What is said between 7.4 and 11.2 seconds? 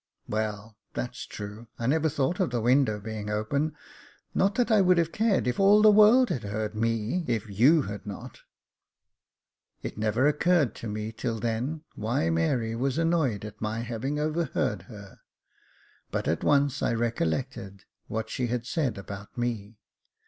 you had not." It never occurred to me